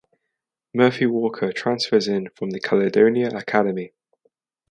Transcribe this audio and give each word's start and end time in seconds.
Murphy 0.73 1.05
Walker 1.05 1.51
transfers 1.51 2.07
in 2.07 2.27
from 2.35 2.49
the 2.49 2.59
Caledonia 2.59 3.27
Academy. 3.37 3.93